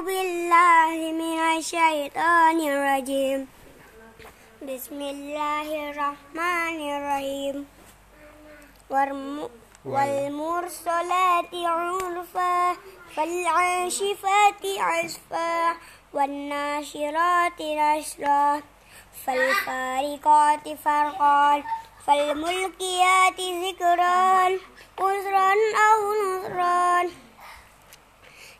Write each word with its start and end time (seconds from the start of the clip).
بالله 0.00 1.12
من 1.12 1.38
الشيطان 1.58 2.60
الرجيم. 2.60 3.48
بسم 4.62 5.00
الله 5.00 5.90
الرحمن 5.90 6.76
الرحيم. 6.96 7.66
والم- 8.90 9.50
والمرسلات 9.84 11.54
عرفا 11.54 12.72
فالعاشفات 13.16 14.66
عصفا 14.78 15.72
والناشرات 16.14 17.60
نشرا 17.60 18.62
فالفارقات 19.26 20.68
فرقا 20.84 21.62
فالملقيات 22.06 23.40
ذكرا 23.40 24.58
عذرا 25.00 25.54
أو 25.76 26.12
نذرا. 26.12 27.23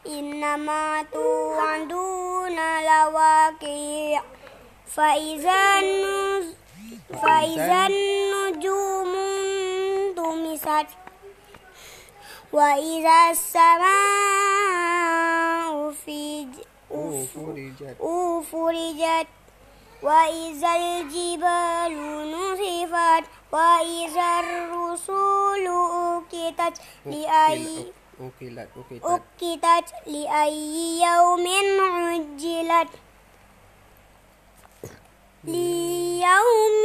إنما 0.07 1.03
توعدون 1.13 2.57
لواقع. 2.57 4.21
فإذا 4.87 5.81
فإذا 7.23 7.87
النجوم 7.87 9.13
طمست 10.17 10.87
وإذا 12.53 13.31
السماء 13.31 13.85
فرج- 16.07 16.67
أفرجت 18.01 19.27
وإذا 20.03 20.77
الجبال 20.77 21.93
نصفت 22.33 23.25
وإذا 23.53 24.41
الرسل 24.41 25.67
أكتت 26.17 26.77
لأي 27.07 27.87
أكلت 28.21 28.69
أكلت 28.77 29.05
أكتت 29.05 29.93
لأي 30.07 31.01
يوم 31.01 31.47
عجلت 31.81 32.89
ليوم 35.45 36.85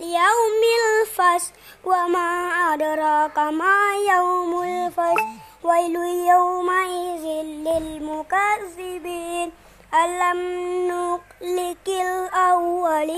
يوم 0.00 0.62
الفصل 0.82 1.52
وما 1.84 2.28
أدراك 2.74 3.38
ما 3.38 3.76
يوم 4.14 4.62
الفصل 4.62 5.26
ويل 5.64 5.96
يومئذ 6.28 7.24
للمكذبين 7.66 9.52
ألم 9.94 10.40
نهلك 10.88 11.88
الأولين 11.88 13.16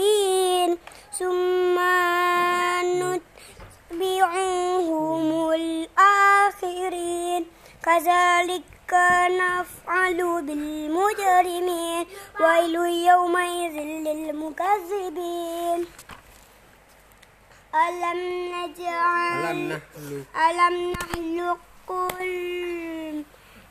ثم 1.19 1.79
كذلك 7.95 8.93
نفعل 9.31 10.43
بالمجرمين. 10.43 12.07
ويل 12.41 12.75
يومئذ 13.11 13.77
للمكذبين. 14.07 15.87
ألم 17.75 18.21
نجعل 18.55 19.45
ألم 19.47 19.71
نخلق 19.73 20.33
ألم 20.47 20.93
نخلقكم 20.93 22.25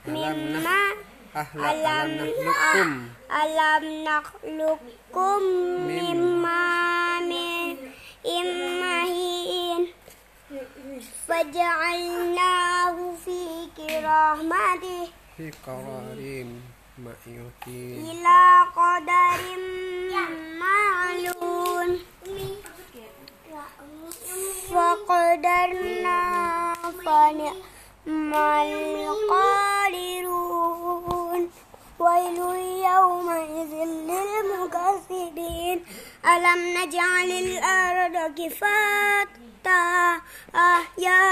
من 0.05 0.15
ألم 0.15 0.63
ماء 0.63 0.95
ألم 1.55 2.09
نخلقكم 2.25 3.07
ألم 3.43 3.83
نخلقكم 4.03 5.39
من 5.87 6.17
ماء 6.41 7.31
إن 8.25 8.47
مهين 8.81 9.87
فجعلناه 11.27 13.12
في 13.75 13.87
كرامته 13.87 15.07
في 15.37 15.51
قرار 15.67 16.45
مأيوتين 16.97 18.05
إلى 18.11 18.39
قدر 18.75 19.41
معلوم 20.59 21.89
فقدرنا 24.73 26.19
فنعم 27.05 28.33
القادرون 30.13 31.41
ويل 31.99 32.37
يومئذ 32.85 33.73
للمكذبين 34.09 35.77
ألم 36.25 36.59
نجعل 36.77 37.29
الأرض 37.31 38.15
كفاتا 38.39 39.83
أحياء 40.55 41.22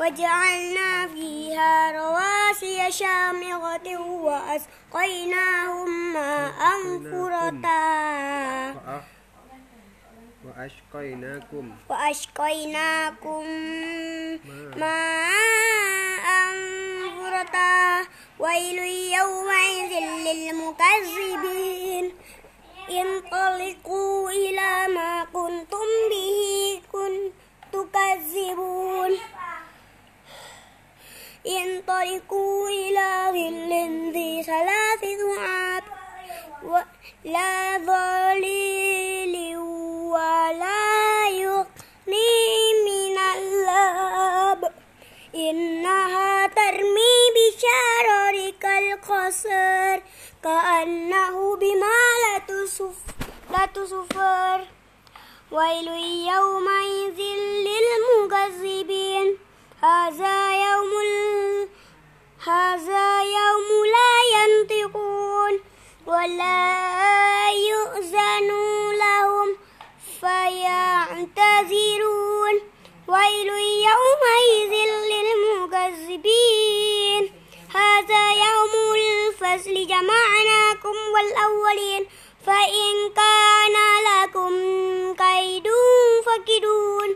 وجعلنا 0.00 1.06
فيها 1.08 1.92
رواسي 1.92 2.92
شامغة 2.92 3.88
وأسقيناهم 4.26 6.12
ماء 6.12 6.60
فرتا 7.04 7.84
وأ- 8.74 9.04
وأشقيناكم 10.46 11.64
وأسقيناكم 11.88 13.44
ماء 14.76 16.26
فرتا 17.16 18.06
ويل 18.38 18.78
يومئذ 19.18 19.92
للمكذبين. 20.26 22.06
انطلقوا 22.90 24.30
إلى 24.30 24.94
ما 24.94 25.24
كنتم 25.24 25.86
به 26.10 26.82
كنتم 26.92 27.32
تكذبون 27.72 29.10
انطلقوا 32.10 32.68
إلى 32.68 33.08
ظل 33.30 33.70
ذي 34.12 34.42
ثلاث 34.42 35.04
ذعاب 35.04 35.84
لا 37.24 37.78
ظليل 37.78 39.56
ولا 40.14 41.28
يغني 41.28 42.46
من 42.86 43.18
اللهب 43.36 44.72
إنها 45.34 46.46
ترمي 46.46 47.16
بشرر 47.36 48.36
كالقصر 48.60 50.02
كأنه 50.44 51.56
بمالة 51.56 52.66
صفر 53.86 54.60
ويل 55.52 55.88
يومئذ 56.34 57.20
للمكذبين 57.66 59.38
هذا. 59.82 60.39
هذا 62.50 63.22
يوم 63.22 63.68
لا 63.96 64.14
ينطقون 64.36 65.54
ولا 66.06 66.70
يؤذن 67.50 68.50
لهم 69.02 69.48
فيعتذرون. 70.20 71.30
ويل 73.08 73.50
يومئذ 73.90 74.72
للمكذبين. 75.12 76.42
هذا 77.74 78.24
يوم 78.32 78.74
الفصل 78.94 79.74
جمعناكم 79.86 80.96
والأولين. 81.14 82.02
فإن 82.46 82.92
كان 83.16 83.76
لكم 84.10 84.52
كيد 85.14 85.68
فكدون. 86.26 87.10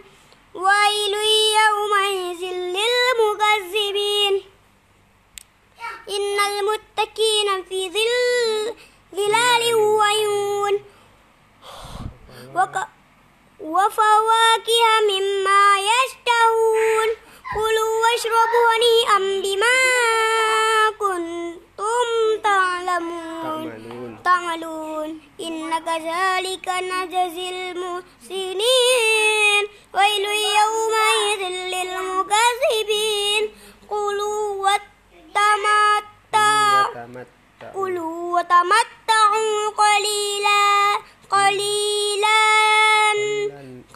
ويل 0.54 1.14
يومئذ 1.60 2.42
للمكذبين 2.54 4.34
إن 6.08 6.40
المتقين 6.40 7.44
في 7.62 7.91
ظل 7.91 8.75
ظلال 9.16 9.75
وعيون. 9.75 10.72
وك- 12.54 12.88
وفواكه 13.60 15.00
مما 15.10 15.78
يشتهون. 15.78 17.09
كلوا 17.54 18.00
واشربوا 18.03 18.66
هنيئا 18.76 19.19
بما 19.43 19.78
كنتم 20.99 22.06
تعلمون. 22.44 24.19
تعملون. 24.25 25.20
إن 25.40 25.84
كذلك 25.84 26.69
نجزي 26.69 27.50
المحسنين. 27.50 29.64
ويل 29.94 30.25
يومئذ 30.25 31.49
للمكذبين 31.49 32.24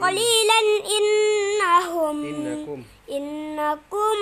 قليلا 0.00 0.60
إنهم 0.98 2.16
إنكم 2.24 2.82
إنكم 3.10 4.16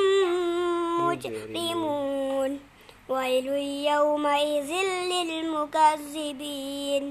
مجرمون. 1.00 2.60
ويل 3.08 3.46
يومئذ 3.92 4.70
للمكذبين. 5.12 7.04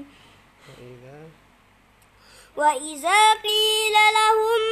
وإذا 2.56 3.32
قيل 3.32 3.96
لهم 4.18 4.62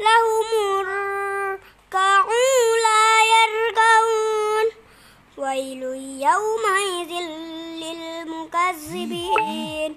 لهم 0.00 0.46
اركعوا 0.80 2.76
لا 2.86 3.06
يركعون. 3.34 4.66
ويل 5.38 5.82
يومئذ 6.28 7.12
للمكذبين. 7.82 9.90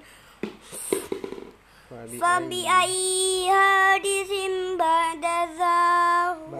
Fabi'ai 1.95 3.47
hadisin 3.47 4.75
ba'dazahu. 4.75 6.51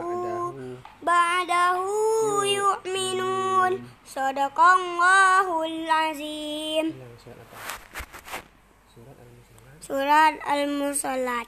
Ba'dahu. 1.03 1.91
Yu'minun. 2.47 3.83
Sadaqallahul 4.07 5.85
azim. 5.85 6.95
Surat 9.85 10.41
Al-Musalat 10.49 11.45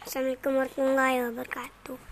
Assalamualaikum 0.00 0.58
warahmatullahi 0.58 1.16
wabarakatuh. 1.28 2.09